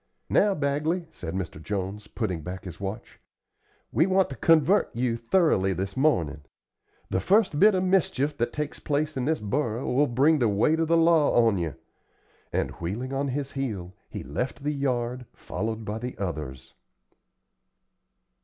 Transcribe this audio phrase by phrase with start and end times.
[0.31, 1.61] "Now, Bagley," said Mr.
[1.61, 3.19] Jones, putting back his watch,
[3.91, 6.41] "we want to convert you thoroughly this mornin'.
[7.11, 10.79] The first bit of mischief that takes place in this borough will bring the weight
[10.79, 11.75] of the law on you;"
[12.51, 16.73] and, wheeling on his heel, he left the yard, followed by the others.